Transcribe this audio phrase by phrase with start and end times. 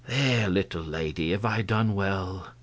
[0.07, 2.47] There, little lady, have I done well?